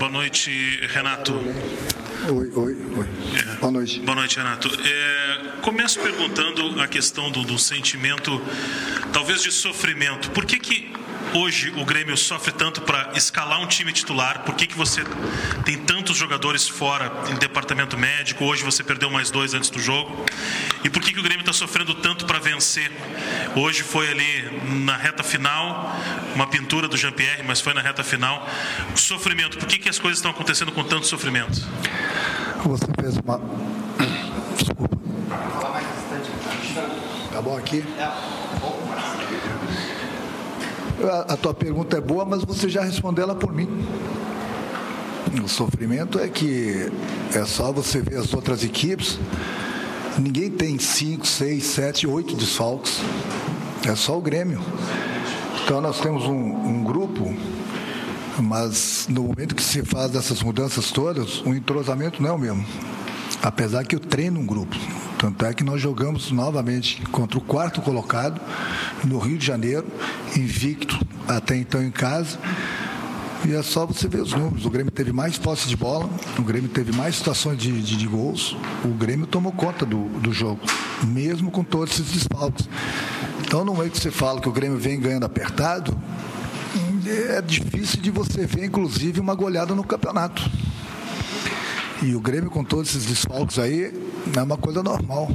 Boa 0.00 0.10
noite, 0.10 0.80
Renato. 0.94 1.34
Oi, 1.34 2.50
oi, 2.54 2.76
oi. 2.96 3.06
É. 3.38 3.56
Boa 3.56 3.70
noite. 3.70 4.00
Boa 4.00 4.14
noite, 4.14 4.38
Renato. 4.38 4.70
É, 4.82 5.60
começo 5.60 6.00
perguntando 6.00 6.80
a 6.80 6.88
questão 6.88 7.30
do, 7.30 7.42
do 7.44 7.58
sentimento, 7.58 8.40
talvez 9.12 9.42
de 9.42 9.52
sofrimento. 9.52 10.30
Por 10.30 10.46
que 10.46 10.58
que 10.58 10.90
hoje 11.34 11.70
o 11.76 11.84
Grêmio 11.84 12.16
sofre 12.16 12.50
tanto 12.50 12.80
para 12.80 13.12
escalar 13.14 13.60
um 13.60 13.66
time 13.66 13.92
titular? 13.92 14.42
Por 14.42 14.54
que, 14.54 14.66
que 14.66 14.74
você 14.74 15.02
tem 15.66 15.76
tantos 16.10 16.16
jogadores 16.16 16.68
fora 16.68 17.12
em 17.30 17.36
departamento 17.36 17.96
médico? 17.96 18.44
Hoje 18.44 18.64
você 18.64 18.82
perdeu 18.82 19.08
mais 19.08 19.30
dois 19.30 19.54
antes 19.54 19.70
do 19.70 19.78
jogo. 19.78 20.24
E 20.82 20.90
por 20.90 21.00
que, 21.00 21.12
que 21.12 21.20
o 21.20 21.22
Grêmio 21.22 21.40
está 21.40 21.52
sofrendo 21.52 21.94
tanto 21.94 22.26
para 22.26 22.40
vencer? 22.40 22.90
Hoje 23.54 23.84
foi 23.84 24.10
ali 24.10 24.60
na 24.84 24.96
reta 24.96 25.22
final, 25.22 25.94
uma 26.34 26.48
pintura 26.48 26.88
do 26.88 26.96
Jean-Pierre, 26.96 27.44
mas 27.46 27.60
foi 27.60 27.74
na 27.74 27.80
reta 27.80 28.02
final. 28.02 28.44
O 28.92 28.98
sofrimento, 28.98 29.56
por 29.56 29.68
que, 29.68 29.78
que 29.78 29.88
as 29.88 30.00
coisas 30.00 30.18
estão 30.18 30.32
acontecendo 30.32 30.72
com 30.72 30.82
tanto 30.82 31.06
sofrimento? 31.06 31.64
Você 32.64 32.86
fez 33.00 33.16
uma. 33.18 33.40
Desculpa. 34.56 34.98
Tá 37.32 37.40
bom 37.40 37.56
aqui? 37.56 37.84
A 41.28 41.36
tua 41.36 41.54
pergunta 41.54 41.96
é 41.96 42.00
boa, 42.00 42.24
mas 42.24 42.42
você 42.42 42.68
já 42.68 42.82
respondeu 42.82 43.24
ela 43.24 43.34
por 43.36 43.52
mim. 43.52 43.68
O 45.38 45.48
sofrimento 45.48 46.18
é 46.18 46.28
que 46.28 46.90
é 47.32 47.44
só 47.44 47.72
você 47.72 48.00
ver 48.00 48.18
as 48.18 48.34
outras 48.34 48.64
equipes. 48.64 49.18
Ninguém 50.18 50.50
tem 50.50 50.78
5, 50.78 51.26
6, 51.26 51.64
7, 51.64 52.06
8 52.06 52.34
desfalques. 52.34 53.00
É 53.86 53.94
só 53.94 54.18
o 54.18 54.20
Grêmio. 54.20 54.60
Então 55.62 55.80
nós 55.80 56.00
temos 56.00 56.24
um, 56.24 56.32
um, 56.32 56.82
grupo, 56.82 57.32
mas 58.38 59.06
no 59.08 59.22
momento 59.22 59.54
que 59.54 59.62
se 59.62 59.84
faz 59.84 60.14
essas 60.16 60.42
mudanças 60.42 60.90
todas, 60.90 61.40
o 61.42 61.54
entrosamento 61.54 62.20
não 62.20 62.30
é 62.30 62.32
o 62.32 62.38
mesmo. 62.38 62.66
Apesar 63.40 63.84
que 63.84 63.94
eu 63.94 64.00
treino 64.00 64.40
um 64.40 64.46
grupo. 64.46 64.76
Tanto 65.16 65.44
é 65.44 65.54
que 65.54 65.62
nós 65.62 65.80
jogamos 65.80 66.30
novamente 66.32 67.00
contra 67.12 67.38
o 67.38 67.40
quarto 67.40 67.80
colocado 67.82 68.40
no 69.04 69.18
Rio 69.18 69.38
de 69.38 69.46
Janeiro, 69.46 69.86
invicto 70.34 70.98
até 71.28 71.56
então 71.56 71.82
em 71.82 71.90
casa. 71.90 72.38
E 73.48 73.54
é 73.54 73.62
só 73.62 73.86
você 73.86 74.06
ver 74.06 74.20
os 74.20 74.32
números. 74.32 74.66
O 74.66 74.70
Grêmio 74.70 74.90
teve 74.90 75.12
mais 75.12 75.38
posse 75.38 75.68
de 75.68 75.76
bola, 75.76 76.08
o 76.38 76.42
Grêmio 76.42 76.68
teve 76.68 76.92
mais 76.92 77.16
situações 77.16 77.58
de, 77.58 77.80
de, 77.80 77.96
de 77.96 78.06
gols. 78.06 78.56
O 78.84 78.88
Grêmio 78.88 79.26
tomou 79.26 79.52
conta 79.52 79.86
do, 79.86 80.04
do 80.20 80.32
jogo, 80.32 80.60
mesmo 81.06 81.50
com 81.50 81.64
todos 81.64 81.98
esses 81.98 82.12
desfalques. 82.12 82.68
Então, 83.40 83.64
no 83.64 83.74
momento 83.74 83.92
que 83.92 84.00
você 84.00 84.10
fala 84.10 84.40
que 84.40 84.48
o 84.48 84.52
Grêmio 84.52 84.78
vem 84.78 85.00
ganhando 85.00 85.24
apertado, 85.24 85.96
é 87.06 87.40
difícil 87.42 88.00
de 88.00 88.10
você 88.10 88.46
ver, 88.46 88.66
inclusive, 88.66 89.18
uma 89.20 89.34
goleada 89.34 89.74
no 89.74 89.82
campeonato. 89.82 90.48
E 92.02 92.14
o 92.14 92.20
Grêmio, 92.20 92.50
com 92.50 92.62
todos 92.62 92.90
esses 92.90 93.06
desfalques 93.06 93.58
aí, 93.58 93.92
é 94.36 94.42
uma 94.42 94.56
coisa 94.56 94.82
normal. 94.82 95.28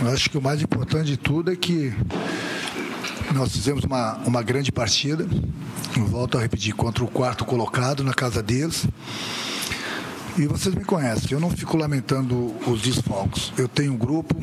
Eu 0.00 0.08
acho 0.08 0.30
que 0.30 0.38
o 0.38 0.42
mais 0.42 0.62
importante 0.62 1.06
de 1.06 1.16
tudo 1.16 1.52
é 1.52 1.56
que 1.56 1.92
nós 3.34 3.52
fizemos 3.52 3.84
uma, 3.84 4.14
uma 4.24 4.42
grande 4.42 4.70
partida. 4.70 5.26
Volto 6.08 6.38
a 6.38 6.40
repetir, 6.40 6.74
contra 6.74 7.04
o 7.04 7.08
quarto 7.08 7.44
colocado 7.44 8.02
na 8.02 8.14
casa 8.14 8.42
deles. 8.42 8.86
E 10.38 10.46
vocês 10.46 10.74
me 10.74 10.84
conhecem, 10.84 11.28
eu 11.32 11.40
não 11.40 11.50
fico 11.50 11.76
lamentando 11.76 12.54
os 12.66 12.80
desfalques. 12.80 13.52
Eu 13.56 13.68
tenho 13.68 13.92
um 13.92 13.96
grupo, 13.96 14.34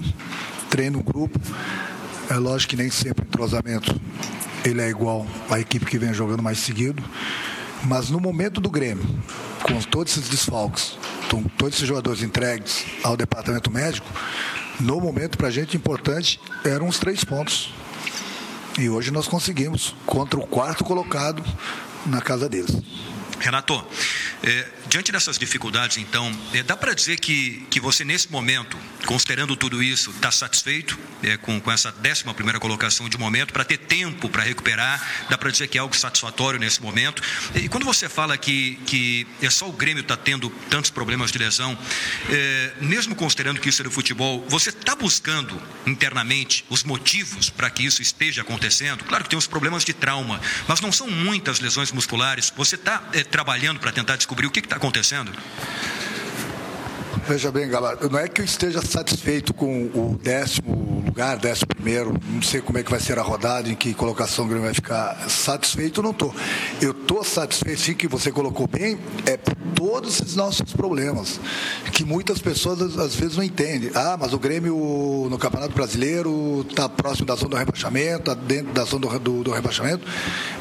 treino 0.69 0.99
um 0.99 1.03
grupo. 1.03 1.39
É 2.29 2.35
lógico 2.35 2.71
que 2.71 2.77
nem 2.77 2.89
sempre 2.89 3.23
o 3.23 3.27
entrosamento 3.27 3.99
ele 4.63 4.81
é 4.81 4.89
igual 4.89 5.25
à 5.49 5.59
equipe 5.59 5.85
que 5.85 5.97
vem 5.97 6.13
jogando 6.13 6.43
mais 6.43 6.59
seguido. 6.59 7.03
Mas 7.83 8.09
no 8.09 8.19
momento 8.19 8.61
do 8.61 8.69
Grêmio, 8.69 9.03
com 9.63 9.79
todos 9.81 10.15
esses 10.15 10.29
desfalques, 10.29 10.97
com 11.29 11.43
todos 11.43 11.75
esses 11.75 11.87
jogadores 11.87 12.21
entregues 12.21 12.85
ao 13.03 13.17
departamento 13.17 13.71
médico, 13.71 14.07
no 14.79 14.99
momento 15.01 15.37
para 15.37 15.47
a 15.47 15.51
gente 15.51 15.75
importante 15.75 16.39
eram 16.63 16.87
os 16.87 16.99
três 16.99 17.23
pontos. 17.23 17.73
E 18.79 18.89
hoje 18.89 19.11
nós 19.11 19.27
conseguimos 19.27 19.95
contra 20.05 20.39
o 20.39 20.47
quarto 20.47 20.83
colocado 20.83 21.43
na 22.05 22.21
casa 22.21 22.47
deles. 22.47 22.71
Renato, 23.39 23.83
é, 24.43 24.67
diante 24.87 25.11
dessas 25.11 25.37
dificuldades, 25.37 25.97
então, 25.97 26.31
é, 26.53 26.61
dá 26.61 26.77
para 26.77 26.93
dizer 26.93 27.19
que, 27.19 27.65
que 27.69 27.79
você, 27.79 28.05
nesse 28.05 28.31
momento, 28.31 28.77
considerando 29.05 29.55
tudo 29.55 29.81
isso, 29.81 30.11
está 30.11 30.31
satisfeito 30.31 30.97
é, 31.23 31.37
com, 31.37 31.59
com 31.59 31.71
essa 31.71 31.91
décima 31.91 32.33
primeira 32.33 32.59
colocação 32.59 33.07
de 33.09 33.17
momento, 33.17 33.53
para 33.53 33.63
ter 33.63 33.77
tempo 33.77 34.29
para 34.29 34.43
recuperar? 34.43 35.25
Dá 35.29 35.37
para 35.37 35.49
dizer 35.49 35.67
que 35.67 35.77
é 35.77 35.81
algo 35.81 35.95
satisfatório 35.95 36.59
nesse 36.59 36.81
momento? 36.81 37.21
E 37.55 37.67
quando 37.67 37.85
você 37.85 38.07
fala 38.07 38.37
que, 38.37 38.75
que 38.85 39.27
é 39.41 39.49
só 39.49 39.67
o 39.67 39.71
Grêmio 39.71 40.01
está 40.01 40.15
tendo 40.15 40.49
tantos 40.69 40.89
problemas 40.89 41.31
de 41.31 41.37
lesão, 41.37 41.77
é, 42.29 42.73
mesmo 42.81 43.15
considerando 43.15 43.59
que 43.59 43.69
isso 43.69 43.81
é 43.81 43.83
do 43.83 43.91
futebol, 43.91 44.45
você 44.47 44.69
está 44.69 44.95
buscando 44.95 45.61
internamente 45.85 46.65
os 46.69 46.83
motivos 46.83 47.49
para 47.49 47.69
que 47.69 47.83
isso 47.85 48.01
esteja 48.01 48.41
acontecendo? 48.41 49.03
Claro 49.03 49.23
que 49.23 49.29
tem 49.29 49.39
os 49.39 49.47
problemas 49.47 49.83
de 49.83 49.93
trauma, 49.93 50.39
mas 50.67 50.81
não 50.81 50.91
são 50.91 51.09
muitas 51.09 51.59
lesões 51.59 51.91
musculares. 51.91 52.51
Você 52.55 52.75
está 52.75 53.03
é, 53.13 53.23
trabalhando 53.23 53.79
para 53.79 53.91
tentar 53.91 54.15
descobrir 54.15 54.47
o 54.47 54.51
que 54.51 54.59
está 54.59 54.75
acontecendo? 54.75 55.31
Veja 57.31 57.49
bem, 57.49 57.69
galera, 57.69 57.97
não 58.11 58.19
é 58.19 58.27
que 58.27 58.41
eu 58.41 58.45
esteja 58.45 58.81
satisfeito 58.81 59.53
com 59.53 59.85
o 59.85 60.19
décimo 60.21 61.01
lugar, 61.05 61.37
décimo 61.37 61.67
primeiro, 61.67 62.13
não 62.29 62.41
sei 62.41 62.59
como 62.59 62.77
é 62.77 62.83
que 62.83 62.91
vai 62.91 62.99
ser 62.99 63.17
a 63.17 63.21
rodada, 63.21 63.69
em 63.69 63.73
que 63.73 63.93
colocação 63.93 64.43
o 64.43 64.47
Grêmio 64.49 64.65
vai 64.65 64.73
ficar. 64.73 65.29
Satisfeito 65.29 66.03
não 66.03 66.11
estou. 66.11 66.35
Eu 66.81 66.91
estou 66.91 67.23
satisfeito, 67.23 67.79
sim, 67.79 67.93
que 67.93 68.05
você 68.05 68.33
colocou 68.33 68.67
bem, 68.67 68.99
é 69.25 69.37
por 69.37 69.55
todos 69.73 70.19
esses 70.19 70.35
nossos 70.35 70.73
problemas, 70.73 71.39
que 71.93 72.03
muitas 72.03 72.39
pessoas 72.39 72.81
às 72.99 73.15
vezes 73.15 73.37
não 73.37 73.43
entendem. 73.45 73.91
Ah, 73.95 74.17
mas 74.19 74.33
o 74.33 74.37
Grêmio 74.37 75.27
no 75.31 75.37
Campeonato 75.37 75.73
Brasileiro 75.73 76.65
está 76.69 76.89
próximo 76.89 77.27
da 77.27 77.35
zona 77.35 77.51
do 77.51 77.55
rebaixamento, 77.55 78.29
está 78.29 78.33
dentro 78.33 78.73
da 78.73 78.83
zona 78.83 79.07
do, 79.07 79.19
do, 79.19 79.43
do, 79.45 79.51
rebaixamento, 79.51 80.05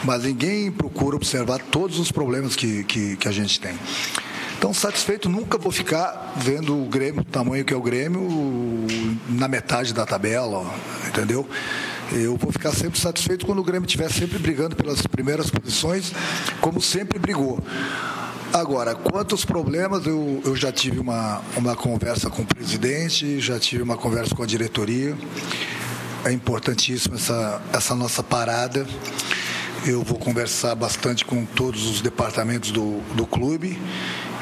mas 0.04 0.22
ninguém 0.22 0.70
procura 0.70 1.16
observar 1.16 1.58
todos 1.58 1.98
os 1.98 2.12
problemas 2.12 2.54
que, 2.54 2.84
que, 2.84 3.16
que 3.16 3.26
a 3.26 3.32
gente 3.32 3.58
tem. 3.58 3.74
Então, 4.60 4.74
satisfeito 4.74 5.26
nunca 5.26 5.56
vou 5.56 5.72
ficar 5.72 6.34
vendo 6.36 6.78
o 6.78 6.84
Grêmio, 6.84 7.22
o 7.22 7.24
tamanho 7.24 7.64
que 7.64 7.72
é 7.72 7.76
o 7.78 7.80
Grêmio, 7.80 8.28
na 9.26 9.48
metade 9.48 9.94
da 9.94 10.04
tabela, 10.04 10.70
entendeu? 11.08 11.48
Eu 12.12 12.36
vou 12.36 12.52
ficar 12.52 12.70
sempre 12.72 13.00
satisfeito 13.00 13.46
quando 13.46 13.60
o 13.60 13.64
Grêmio 13.64 13.86
estiver 13.86 14.12
sempre 14.12 14.38
brigando 14.38 14.76
pelas 14.76 15.00
primeiras 15.06 15.48
posições, 15.48 16.12
como 16.60 16.78
sempre 16.78 17.18
brigou. 17.18 17.58
Agora, 18.52 18.94
quantos 18.94 19.46
problemas, 19.46 20.04
eu, 20.04 20.42
eu 20.44 20.54
já 20.54 20.70
tive 20.70 20.98
uma, 20.98 21.40
uma 21.56 21.74
conversa 21.74 22.28
com 22.28 22.42
o 22.42 22.46
presidente, 22.46 23.40
já 23.40 23.58
tive 23.58 23.82
uma 23.82 23.96
conversa 23.96 24.34
com 24.34 24.42
a 24.42 24.46
diretoria. 24.46 25.16
É 26.22 26.32
importantíssima 26.32 27.16
essa, 27.16 27.62
essa 27.72 27.94
nossa 27.94 28.22
parada. 28.22 28.86
Eu 29.86 30.02
vou 30.02 30.18
conversar 30.18 30.74
bastante 30.74 31.24
com 31.24 31.46
todos 31.46 31.86
os 31.86 32.02
departamentos 32.02 32.70
do, 32.70 33.00
do 33.14 33.26
clube 33.26 33.78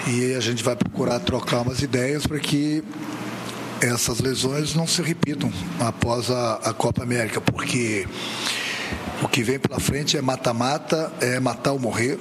e 0.08 0.34
a 0.34 0.40
gente 0.40 0.64
vai 0.64 0.74
procurar 0.74 1.20
trocar 1.20 1.60
umas 1.60 1.82
ideias 1.82 2.26
para 2.26 2.38
que 2.38 2.82
essas 3.80 4.20
lesões 4.20 4.74
não 4.74 4.86
se 4.86 5.02
repitam 5.02 5.52
após 5.78 6.30
a, 6.30 6.54
a 6.64 6.72
Copa 6.72 7.02
América, 7.02 7.40
porque 7.42 8.08
o 9.22 9.28
que 9.28 9.42
vem 9.42 9.58
pela 9.58 9.78
frente 9.78 10.16
é 10.16 10.22
mata-mata, 10.22 11.12
é 11.20 11.38
matar 11.38 11.72
ou 11.72 11.78
morrer, 11.78 12.18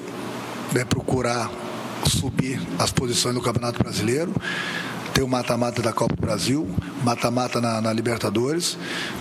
é 0.76 0.84
procurar 0.84 1.50
subir 2.08 2.60
as 2.78 2.92
posições 2.92 3.34
do 3.34 3.42
Campeonato 3.42 3.82
Brasileiro, 3.82 4.36
ter 5.14 5.24
o 5.24 5.28
mata-mata 5.28 5.82
da 5.82 5.94
Copa 5.94 6.14
do 6.14 6.22
Brasil, 6.22 6.68
mata-mata 7.04 7.62
na, 7.62 7.82
na, 7.82 7.94
Libertadores, 7.94 8.78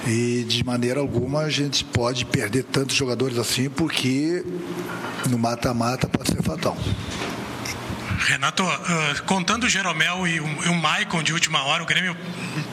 e 0.06 0.44
de 0.47 0.65
maneira 0.65 0.99
alguma 0.99 1.43
a 1.43 1.50
gente 1.50 1.84
pode 1.84 2.25
perder 2.25 2.65
tantos 2.65 2.97
jogadores 2.97 3.38
assim, 3.38 3.71
porque 3.71 4.44
no 5.31 5.38
mata-mata 5.38 6.09
pode 6.09 6.32
ser 6.32 6.43
fatal. 6.43 6.76
Renato, 8.19 8.62
uh, 8.65 9.23
contando 9.25 9.64
o 9.64 9.69
Jeromel 9.69 10.26
e 10.26 10.40
o, 10.40 10.64
e 10.64 10.69
o 10.69 10.75
Maicon 10.75 11.23
de 11.23 11.32
última 11.32 11.62
hora, 11.64 11.82
o 11.82 11.87
Grêmio 11.87 12.17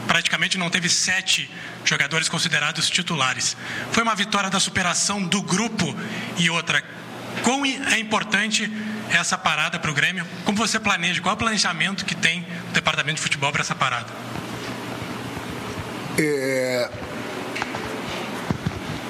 praticamente 0.07 0.57
não 0.57 0.69
teve 0.69 0.89
sete 0.89 1.49
jogadores 1.85 2.29
considerados 2.29 2.89
titulares. 2.89 3.55
Foi 3.91 4.03
uma 4.03 4.15
vitória 4.15 4.49
da 4.49 4.59
superação 4.59 5.21
do 5.21 5.41
grupo 5.41 5.95
e 6.37 6.49
outra. 6.49 6.83
Quão 7.43 7.65
é 7.65 7.99
importante 7.99 8.71
essa 9.09 9.37
parada 9.37 9.79
para 9.79 9.91
o 9.91 9.93
Grêmio? 9.93 10.25
Como 10.45 10.57
você 10.57 10.79
planeja? 10.79 11.21
Qual 11.21 11.33
é 11.33 11.35
o 11.35 11.37
planejamento 11.37 12.05
que 12.05 12.15
tem 12.15 12.45
o 12.69 12.73
departamento 12.73 13.17
de 13.17 13.21
futebol 13.21 13.51
para 13.51 13.61
essa 13.61 13.75
parada? 13.75 14.07
É... 16.17 16.89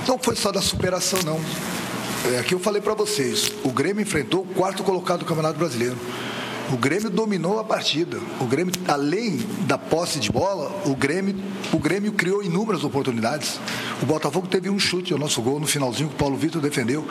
Não 0.07 0.17
foi 0.17 0.35
só 0.35 0.51
da 0.51 0.61
superação, 0.61 1.21
não. 1.23 1.43
É, 2.31 2.39
aqui 2.39 2.53
eu 2.53 2.59
falei 2.59 2.81
para 2.81 2.93
vocês, 2.93 3.51
o 3.65 3.69
Grêmio 3.69 4.01
enfrentou 4.01 4.43
o 4.43 4.45
quarto 4.45 4.81
colocado 4.81 5.19
do 5.19 5.25
Campeonato 5.25 5.59
Brasileiro. 5.59 5.97
O 6.71 6.77
Grêmio 6.77 7.09
dominou 7.09 7.59
a 7.59 7.65
partida. 7.65 8.17
O 8.39 8.45
Grêmio, 8.45 8.73
além 8.87 9.37
da 9.67 9.77
posse 9.77 10.19
de 10.19 10.31
bola, 10.31 10.71
o 10.85 10.95
Grêmio, 10.95 11.35
o 11.73 11.77
Grêmio 11.77 12.13
criou 12.13 12.41
inúmeras 12.41 12.85
oportunidades. 12.85 13.59
O 14.01 14.05
Botafogo 14.05 14.47
teve 14.47 14.69
um 14.69 14.79
chute 14.79 15.11
ao 15.11 15.19
nosso 15.19 15.41
gol 15.41 15.59
no 15.59 15.67
finalzinho 15.67 16.07
que 16.07 16.15
o 16.15 16.17
Paulo 16.17 16.37
Vitor 16.37 16.61
defendeu. 16.61 17.05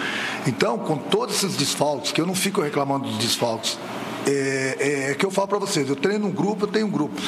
Então, 0.46 0.78
com 0.78 0.96
todos 0.96 1.36
esses 1.36 1.56
desfalques, 1.56 2.10
que 2.10 2.20
eu 2.20 2.26
não 2.26 2.34
fico 2.34 2.62
reclamando 2.62 3.06
dos 3.06 3.18
desfalques, 3.18 3.78
é, 4.26 5.10
é 5.10 5.14
que 5.14 5.24
eu 5.24 5.30
falo 5.30 5.48
para 5.48 5.58
vocês, 5.58 5.88
eu 5.88 5.96
treino 5.96 6.26
um 6.26 6.30
grupo, 6.30 6.64
eu 6.64 6.68
tenho 6.68 6.86
um 6.86 6.90
grupo. 6.90 7.20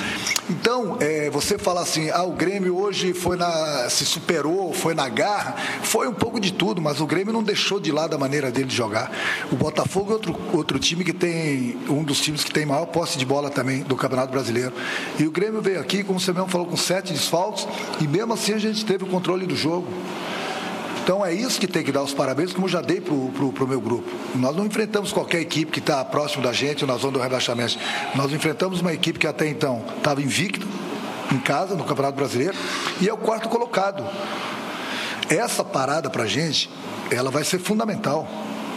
Então, 0.49 0.97
é, 1.01 1.31
você 1.31 1.59
falar 1.59 1.83
assim, 1.83 2.11
ah, 2.11 2.23
o 2.23 2.33
Grêmio 2.33 2.77
hoje 2.77 3.13
foi 3.13 3.37
na, 3.37 3.89
se 3.89 4.05
superou, 4.05 4.73
foi 4.73 4.95
na 4.95 5.09
garra, 5.09 5.57
foi 5.83 6.09
um 6.09 6.13
pouco 6.13 6.39
de 6.39 6.53
tudo, 6.53 6.81
mas 6.81 7.01
o 7.01 7.07
Grêmio 7.07 7.33
não 7.33 7.43
deixou 7.43 7.81
de 7.81 7.91
lado 7.91 8.15
a 8.15 8.19
maneira 8.19 8.51
dele 8.51 8.67
de 8.67 8.77
jogar. 8.77 9.11
O 9.51 9.57
Botafogo 9.57 10.11
é 10.11 10.15
outro, 10.15 10.37
outro 10.53 10.79
time 10.79 11.05
que 11.05 11.13
tem, 11.13 11.79
um 11.89 12.03
dos 12.03 12.21
times 12.21 12.45
que 12.45 12.53
tem 12.53 12.67
maior 12.67 12.87
posse 12.87 13.19
de 13.19 13.25
bola 13.25 13.51
também 13.51 13.83
do 13.83 13.97
Campeonato 13.97 14.33
Brasileiro. 14.33 14.73
E 15.19 15.27
o 15.27 15.31
Grêmio 15.31 15.61
veio 15.63 15.81
aqui, 15.81 16.03
como 16.03 16.21
você 16.21 16.33
mesmo 16.33 16.49
falou, 16.49 16.67
com 16.67 16.77
sete 16.77 17.13
desfalques, 17.13 17.67
e 18.01 18.07
mesmo 18.07 18.33
assim 18.33 18.53
a 18.53 18.59
gente 18.59 18.85
teve 18.85 19.05
o 19.05 19.07
controle 19.07 19.47
do 19.47 19.57
jogo. 19.57 19.87
Então 21.05 21.25
é 21.25 21.35
isso 21.35 21.61
que 21.61 21.67
tem 21.67 21.85
que 21.85 21.93
dar 21.93 22.03
os 22.03 22.15
parabéns, 22.15 22.55
como 22.55 22.67
já 22.67 22.81
dei 22.81 22.99
para 22.99 23.13
o 23.13 23.69
meu 23.69 23.79
grupo. 23.79 24.11
Nós 24.37 24.57
não 24.57 24.65
enfrentamos 24.65 25.13
qualquer 25.13 25.39
equipe 25.43 25.71
que 25.71 25.79
está 25.79 26.03
próximo 26.03 26.43
da 26.43 26.51
gente 26.51 26.87
na 26.87 26.97
zona 26.97 27.13
do 27.13 27.21
rebaixamento. 27.21 27.79
Nós 28.15 28.33
enfrentamos 28.33 28.81
uma 28.81 28.91
equipe 28.91 29.19
que 29.19 29.27
até 29.27 29.47
então 29.47 29.85
estava 29.99 30.23
invicta 30.23 30.67
em 31.31 31.37
casa, 31.37 31.75
no 31.75 31.85
Campeonato 31.85 32.17
Brasileiro, 32.17 32.55
e 33.03 33.09
é 33.09 33.13
o 33.13 33.19
quarto 33.19 33.51
colocado. 33.51 34.03
Essa 35.29 35.63
parada 35.63 36.09
para 36.09 36.23
a 36.23 36.27
gente, 36.27 36.71
ela 37.11 37.31
vai 37.31 37.45
ser 37.45 37.59
fundamental 37.59 38.27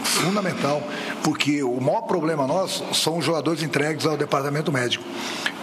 fundamental, 0.04 0.82
porque 1.22 1.62
o 1.62 1.80
maior 1.80 2.02
problema 2.02 2.46
nosso 2.46 2.94
são 2.94 3.18
os 3.18 3.24
jogadores 3.24 3.62
entregues 3.62 4.06
ao 4.06 4.16
departamento 4.16 4.72
médico. 4.72 5.04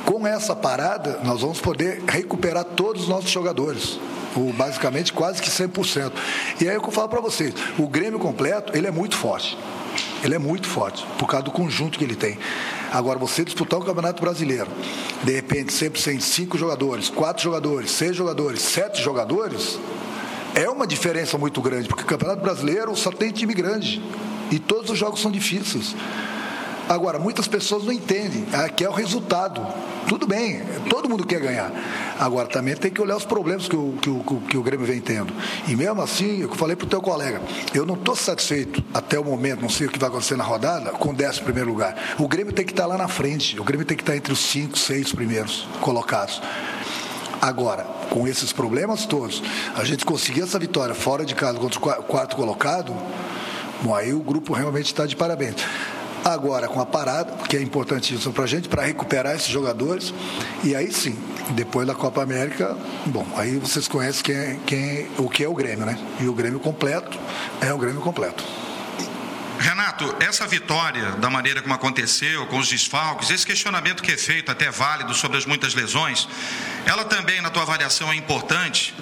Com 0.04 0.26
essa 0.28 0.56
parada, 0.56 1.20
nós 1.24 1.42
vamos 1.42 1.60
poder 1.60 2.04
recuperar 2.08 2.64
todos 2.64 3.04
os 3.04 3.10
nossos 3.10 3.32
jogadores 3.32 4.00
o, 4.36 4.54
basicamente 4.54 5.14
quase 5.14 5.42
que 5.42 5.50
100%. 5.50 6.12
E 6.62 6.68
aí 6.68 6.76
é 6.76 6.78
o 6.78 6.82
que 6.82 6.88
eu 6.88 6.92
falo 6.92 7.10
para 7.10 7.22
vocês, 7.22 7.54
o 7.78 7.88
Grêmio 7.88 8.20
completo, 8.20 8.76
ele 8.76 8.88
é 8.88 8.92
muito 8.92 9.16
forte. 9.16 9.58
Ele 10.24 10.36
é 10.36 10.40
muito 10.40 10.68
forte, 10.68 11.06
por 11.18 11.28
causa 11.28 11.46
do 11.46 11.52
conjunto 11.52 11.98
que 11.98 12.04
ele 12.04 12.16
tem. 12.16 12.38
Agora, 12.92 13.18
você 13.18 13.46
disputar 13.46 13.80
o 13.80 13.84
Campeonato 13.84 14.22
Brasileiro, 14.22 14.68
de 15.24 15.32
repente, 15.32 15.72
sempre 15.72 16.02
sem 16.02 16.20
cinco 16.20 16.58
jogadores, 16.58 17.10
quatro 17.10 17.44
jogadores, 17.44 17.92
seis 17.92 18.16
jogadores, 18.16 18.62
sete 18.62 19.02
jogadores, 19.02 19.80
é 20.54 20.70
uma 20.70 20.88
diferença 20.88 21.38
muito 21.38 21.62
grande, 21.62 21.88
porque 21.88 22.04
o 22.04 22.08
Campeonato 22.08 22.42
Brasileiro 22.42 22.96
só 22.96 23.12
tem 23.12 23.32
time 23.32 23.54
grande. 23.54 24.02
E 24.52 24.60
todos 24.60 24.90
os 24.90 24.98
jogos 24.98 25.22
são 25.22 25.32
difíceis. 25.32 25.96
Agora, 26.88 27.18
muitas 27.18 27.48
pessoas 27.48 27.84
não 27.84 27.92
entendem, 27.92 28.46
aqui 28.54 28.84
é 28.84 28.90
o 28.90 28.94
resultado. 28.94 29.66
Tudo 30.08 30.28
bem, 30.28 30.62
todo 30.88 31.10
mundo 31.10 31.26
quer 31.26 31.40
ganhar. 31.40 31.72
Agora, 32.20 32.48
também 32.48 32.76
tem 32.76 32.92
que 32.92 33.02
olhar 33.02 33.18
os 33.18 33.26
problemas 33.26 33.68
que 33.68 33.76
o, 33.76 33.94
que 34.00 34.10
o, 34.10 34.42
que 34.48 34.58
o 34.58 34.62
Grêmio 34.62 34.86
vem 34.86 35.02
tendo. 35.02 35.34
E 35.68 35.76
mesmo 35.76 36.00
assim, 36.02 36.42
eu 36.42 36.50
falei 36.54 36.76
para 36.76 36.86
o 36.86 36.90
teu 36.90 37.02
colega, 37.02 37.42
eu 37.74 37.86
não 37.86 37.96
estou 37.96 38.16
satisfeito 38.16 38.84
até 38.94 39.20
o 39.20 39.24
momento, 39.24 39.62
não 39.62 39.70
sei 39.70 39.88
o 39.88 39.90
que 39.90 39.98
vai 39.98 40.10
acontecer 40.10 40.38
na 40.38 40.44
rodada, 40.44 40.92
com 40.92 41.10
o 41.10 41.14
décimo 41.14 41.46
primeiro 41.46 41.70
lugar. 41.70 42.16
O 42.20 42.28
Grêmio 42.28 42.54
tem 42.54 42.64
que 42.64 42.72
estar 42.72 42.84
tá 42.84 42.90
lá 42.90 42.98
na 42.98 43.08
frente, 43.08 43.60
o 43.60 43.64
Grêmio 43.64 43.86
tem 43.86 43.98
que 43.98 44.04
estar 44.04 44.14
tá 44.14 44.18
entre 44.18 44.32
os 44.32 44.40
cinco, 44.40 44.78
seis 44.78 45.12
primeiros 45.12 45.68
colocados. 45.82 46.40
Agora, 47.42 47.84
com 48.10 48.28
esses 48.28 48.54
problemas 48.54 49.06
todos, 49.06 49.42
a 49.76 49.84
gente 49.84 50.06
conseguir 50.06 50.42
essa 50.42 50.60
vitória 50.60 50.94
fora 50.94 51.26
de 51.26 51.34
casa 51.34 51.58
contra 51.58 51.80
o 51.80 52.04
quarto 52.04 52.36
colocado, 52.36 52.96
bom, 53.82 53.94
aí 53.94 54.14
o 54.14 54.20
grupo 54.20 54.54
realmente 54.54 54.86
está 54.86 55.06
de 55.06 55.16
parabéns. 55.16 55.56
Agora, 56.26 56.68
com 56.68 56.82
a 56.82 56.88
parada, 56.88 57.32
que 57.48 57.56
é 57.56 57.62
importantíssimo 57.62 58.34
para 58.34 58.46
a 58.46 58.48
gente, 58.48 58.68
para 58.68 58.82
recuperar 58.82 59.36
esses 59.36 59.48
jogadores. 59.48 60.12
E 60.64 60.76
aí 60.76 60.92
sim, 60.92 61.16
depois 61.52 61.86
da 61.86 61.94
Copa 61.94 62.24
América, 62.24 62.76
bom, 63.06 63.28
aí 63.36 63.60
vocês 63.60 63.88
conhecem 63.88 64.24
quem, 64.24 64.36
é, 64.36 64.60
quem, 64.66 65.08
o 65.20 65.30
que 65.30 65.44
é 65.44 65.48
o 65.48 65.54
Grêmio, 65.54 65.86
né? 65.86 65.96
E 66.20 66.28
o 66.28 66.34
Grêmio 66.34 66.60
completo 66.60 67.16
é 67.62 67.72
o 67.72 67.78
Grêmio 67.78 68.02
completo. 68.02 68.44
Renato, 69.60 70.16
essa 70.20 70.48
vitória, 70.48 71.12
da 71.12 71.30
maneira 71.30 71.62
como 71.62 71.76
aconteceu, 71.76 72.48
com 72.48 72.58
os 72.58 72.70
desfalques, 72.70 73.30
esse 73.30 73.46
questionamento 73.46 74.02
que 74.02 74.12
é 74.12 74.18
feito, 74.18 74.52
até 74.52 74.72
válido, 74.72 75.14
sobre 75.14 75.38
as 75.38 75.46
muitas 75.46 75.76
lesões, 75.76 76.28
ela 76.88 77.06
também, 77.06 77.40
na 77.40 77.52
tua 77.52 77.62
avaliação, 77.62 78.12
é 78.12 78.16
importante 78.16 78.96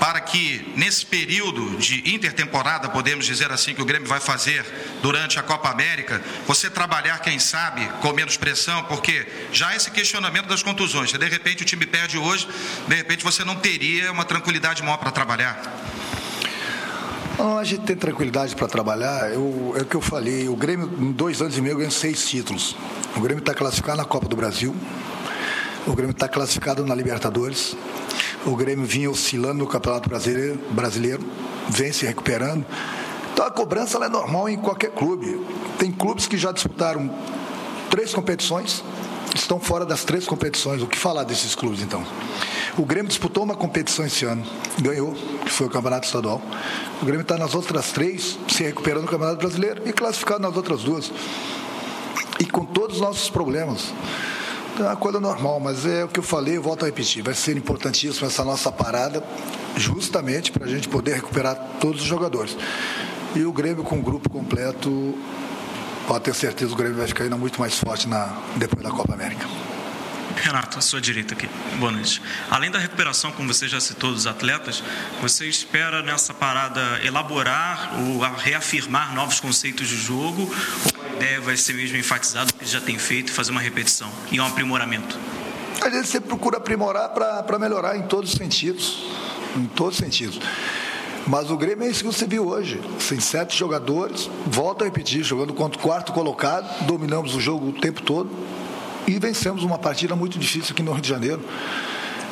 para 0.00 0.18
que 0.18 0.72
nesse 0.76 1.04
período 1.04 1.76
de 1.76 2.14
intertemporada, 2.14 2.88
podemos 2.88 3.26
dizer 3.26 3.52
assim, 3.52 3.74
que 3.74 3.82
o 3.82 3.84
Grêmio 3.84 4.08
vai 4.08 4.18
fazer 4.18 4.64
durante 5.02 5.38
a 5.38 5.42
Copa 5.42 5.68
América, 5.68 6.22
você 6.46 6.70
trabalhar, 6.70 7.18
quem 7.18 7.38
sabe, 7.38 7.86
com 8.00 8.10
menos 8.14 8.38
pressão, 8.38 8.82
porque 8.84 9.26
já 9.52 9.76
esse 9.76 9.90
questionamento 9.90 10.46
das 10.46 10.62
contusões, 10.62 11.10
se 11.10 11.18
de 11.18 11.28
repente 11.28 11.62
o 11.62 11.66
time 11.66 11.84
perde 11.84 12.16
hoje, 12.16 12.48
de 12.88 12.94
repente 12.94 13.22
você 13.22 13.44
não 13.44 13.56
teria 13.56 14.10
uma 14.10 14.24
tranquilidade 14.24 14.82
maior 14.82 14.96
para 14.96 15.10
trabalhar. 15.10 15.60
Não, 17.36 17.58
a 17.58 17.64
gente 17.64 17.82
tem 17.82 17.96
tranquilidade 17.96 18.54
para 18.54 18.68
trabalhar. 18.68 19.32
Eu, 19.32 19.74
é 19.76 19.82
o 19.82 19.84
que 19.86 19.94
eu 19.94 20.00
falei. 20.00 20.46
O 20.46 20.56
Grêmio, 20.56 20.92
em 20.98 21.10
dois 21.10 21.40
anos 21.40 21.56
e 21.56 21.60
meio, 21.62 21.76
ganhou 21.76 21.90
seis 21.90 22.28
títulos. 22.28 22.76
O 23.16 23.20
Grêmio 23.20 23.40
está 23.40 23.54
classificado 23.54 23.96
na 23.96 24.04
Copa 24.04 24.28
do 24.28 24.36
Brasil. 24.36 24.76
O 25.86 25.94
Grêmio 25.94 26.12
está 26.12 26.28
classificado 26.28 26.84
na 26.84 26.94
Libertadores. 26.94 27.74
O 28.46 28.56
Grêmio 28.56 28.86
vinha 28.86 29.10
oscilando 29.10 29.58
no 29.58 29.66
Campeonato 29.66 30.08
Brasileiro, 30.08 30.58
brasileiro 30.70 31.22
vem 31.68 31.92
se 31.92 32.06
recuperando. 32.06 32.64
Então 33.32 33.46
a 33.46 33.50
cobrança 33.50 33.98
é 33.98 34.08
normal 34.08 34.48
em 34.48 34.56
qualquer 34.56 34.90
clube. 34.90 35.44
Tem 35.78 35.92
clubes 35.92 36.26
que 36.26 36.38
já 36.38 36.50
disputaram 36.50 37.10
três 37.90 38.14
competições, 38.14 38.82
estão 39.34 39.60
fora 39.60 39.84
das 39.84 40.04
três 40.04 40.26
competições. 40.26 40.80
O 40.82 40.86
que 40.86 40.96
falar 40.96 41.24
desses 41.24 41.54
clubes 41.54 41.82
então? 41.82 42.02
O 42.78 42.84
Grêmio 42.84 43.08
disputou 43.08 43.44
uma 43.44 43.54
competição 43.54 44.06
esse 44.06 44.24
ano, 44.24 44.42
ganhou, 44.80 45.12
que 45.44 45.50
foi 45.50 45.66
o 45.66 45.70
Campeonato 45.70 46.06
Estadual. 46.06 46.40
O 47.02 47.04
Grêmio 47.04 47.22
está 47.22 47.36
nas 47.36 47.54
outras 47.54 47.92
três, 47.92 48.38
se 48.48 48.62
recuperando 48.62 49.02
no 49.02 49.08
Campeonato 49.08 49.38
Brasileiro 49.38 49.82
e 49.84 49.92
classificado 49.92 50.40
nas 50.40 50.56
outras 50.56 50.82
duas. 50.82 51.12
E 52.38 52.46
com 52.46 52.64
todos 52.64 52.96
os 52.96 53.02
nossos 53.02 53.28
problemas 53.28 53.92
é 54.82 54.84
uma 54.84 54.96
coisa 54.96 55.20
normal, 55.20 55.60
mas 55.60 55.86
é 55.86 56.04
o 56.04 56.08
que 56.08 56.18
eu 56.18 56.22
falei, 56.22 56.56
eu 56.56 56.62
volto 56.62 56.82
a 56.82 56.86
repetir. 56.86 57.22
Vai 57.22 57.34
ser 57.34 57.56
importantíssimo 57.56 58.26
essa 58.26 58.44
nossa 58.44 58.72
parada, 58.72 59.22
justamente 59.76 60.50
para 60.50 60.64
a 60.64 60.68
gente 60.68 60.88
poder 60.88 61.14
recuperar 61.14 61.56
todos 61.80 62.02
os 62.02 62.06
jogadores. 62.06 62.56
E 63.34 63.44
o 63.44 63.52
Grêmio 63.52 63.84
com 63.84 63.98
o 63.98 64.02
grupo 64.02 64.28
completo, 64.28 65.14
pode 66.06 66.24
ter 66.24 66.34
certeza, 66.34 66.72
o 66.72 66.76
Grêmio 66.76 66.96
vai 66.96 67.06
ficar 67.06 67.24
ainda 67.24 67.36
muito 67.36 67.60
mais 67.60 67.78
forte 67.78 68.08
na, 68.08 68.36
depois 68.56 68.82
da 68.82 68.90
Copa 68.90 69.14
América. 69.14 69.46
Renato, 70.40 70.78
à 70.78 70.80
sua 70.80 71.02
direita 71.02 71.34
aqui. 71.34 71.46
Boa 71.78 71.92
noite. 71.92 72.22
Além 72.50 72.70
da 72.70 72.78
recuperação, 72.78 73.30
como 73.30 73.52
você 73.52 73.68
já 73.68 73.78
citou, 73.78 74.12
dos 74.12 74.26
atletas, 74.26 74.82
você 75.20 75.46
espera 75.46 76.02
nessa 76.02 76.32
parada 76.32 76.80
elaborar 77.04 77.92
ou 78.00 78.20
reafirmar 78.20 79.14
novos 79.14 79.38
conceitos 79.38 79.86
de 79.86 79.96
jogo? 79.96 80.42
Ou 80.42 81.04
a 81.04 81.16
ideia 81.16 81.40
vai 81.42 81.58
ser 81.58 81.74
mesmo 81.74 81.98
enfatizar 81.98 82.46
o 82.48 82.54
que 82.54 82.64
já 82.64 82.80
tem 82.80 82.98
feito 82.98 83.30
fazer 83.30 83.50
uma 83.50 83.60
repetição 83.60 84.10
e 84.32 84.40
um 84.40 84.46
aprimoramento? 84.46 85.18
A 85.82 85.90
gente 85.90 86.08
sempre 86.08 86.28
procura 86.28 86.56
aprimorar 86.56 87.10
para 87.10 87.58
melhorar 87.58 87.98
em 87.98 88.02
todos 88.02 88.32
os 88.32 88.38
sentidos. 88.38 89.06
Em 89.54 89.66
todos 89.66 89.98
os 89.98 90.04
sentidos. 90.04 90.40
Mas 91.26 91.50
o 91.50 91.56
Grêmio 91.56 91.84
é 91.84 91.90
isso 91.90 92.00
que 92.02 92.06
você 92.06 92.26
viu 92.26 92.48
hoje. 92.48 92.80
Sem 92.98 93.20
sete 93.20 93.56
jogadores, 93.58 94.30
volta 94.46 94.84
a 94.84 94.86
repetir, 94.86 95.22
jogando 95.22 95.52
contra 95.52 95.78
o 95.78 95.82
quarto 95.82 96.12
colocado, 96.12 96.86
dominamos 96.86 97.34
o 97.34 97.40
jogo 97.40 97.68
o 97.68 97.72
tempo 97.72 98.00
todo 98.00 98.30
e 99.06 99.18
vencemos 99.18 99.62
uma 99.62 99.78
partida 99.78 100.14
muito 100.14 100.38
difícil 100.38 100.72
aqui 100.72 100.82
no 100.82 100.92
Rio 100.92 101.02
de 101.02 101.08
Janeiro. 101.08 101.40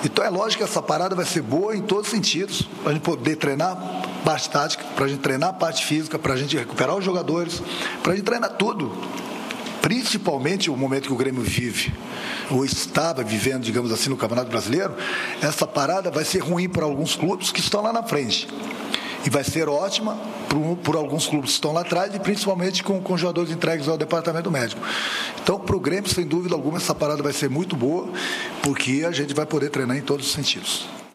Então 0.04 0.24
é 0.24 0.28
lógico 0.28 0.62
que 0.62 0.70
essa 0.70 0.80
parada 0.80 1.14
vai 1.14 1.24
ser 1.24 1.42
boa 1.42 1.76
em 1.76 1.82
todos 1.82 2.06
os 2.06 2.10
sentidos, 2.10 2.62
para 2.82 2.90
a 2.90 2.94
gente 2.94 3.02
poder 3.02 3.36
treinar 3.36 3.76
parte 4.24 4.48
tática, 4.48 4.84
para 4.94 5.06
a 5.06 5.08
gente 5.08 5.20
treinar 5.20 5.50
a 5.50 5.52
parte 5.52 5.84
física, 5.84 6.18
para 6.18 6.34
a 6.34 6.36
gente 6.36 6.56
recuperar 6.56 6.96
os 6.96 7.04
jogadores, 7.04 7.60
para 8.02 8.12
a 8.12 8.16
gente 8.16 8.24
treinar 8.24 8.50
tudo. 8.50 8.92
Principalmente 9.82 10.70
o 10.70 10.76
momento 10.76 11.06
que 11.06 11.12
o 11.12 11.16
Grêmio 11.16 11.42
vive, 11.42 11.92
ou 12.50 12.64
estava 12.64 13.22
vivendo, 13.24 13.62
digamos 13.62 13.90
assim, 13.90 14.10
no 14.10 14.16
Campeonato 14.16 14.50
Brasileiro, 14.50 14.94
essa 15.42 15.66
parada 15.66 16.10
vai 16.10 16.24
ser 16.24 16.40
ruim 16.40 16.68
para 16.68 16.84
alguns 16.84 17.16
clubes 17.16 17.50
que 17.50 17.60
estão 17.60 17.82
lá 17.82 17.92
na 17.92 18.02
frente 18.02 18.46
e 19.28 19.30
vai 19.30 19.44
ser 19.44 19.68
ótima 19.68 20.16
por, 20.48 20.76
por, 20.78 20.96
alguns 20.96 21.26
clubes 21.26 21.50
que 21.50 21.56
estão 21.56 21.70
lá 21.70 21.82
atrás 21.82 22.14
e 22.14 22.18
principalmente 22.18 22.82
com, 22.82 22.98
com 22.98 23.14
jogadores 23.14 23.50
entregues 23.50 23.86
ao 23.86 23.98
departamento 23.98 24.50
médico. 24.50 24.80
Então, 25.42 25.60
para 25.60 25.76
o 25.76 25.80
Grêmio, 25.80 26.08
sem 26.08 26.26
dúvida 26.26 26.54
alguma, 26.54 26.78
essa 26.78 26.94
parada 26.94 27.22
vai 27.22 27.34
ser 27.34 27.50
muito 27.50 27.76
boa, 27.76 28.08
porque 28.62 29.04
a 29.06 29.12
gente 29.12 29.34
vai 29.34 29.44
poder 29.44 29.68
treinar 29.68 29.98
em 29.98 30.00
todos 30.00 30.26
os 30.26 30.32
sentidos. 30.32 30.97